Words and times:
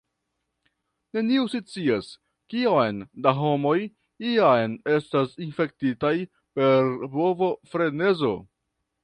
Neniu 1.17 1.43
scias, 1.55 2.07
kiom 2.53 3.03
da 3.27 3.33
homoj 3.41 3.75
jam 4.29 4.75
estas 4.95 5.37
infektitaj 5.49 6.15
per 6.57 6.91
bovofrenezo. 7.19 8.35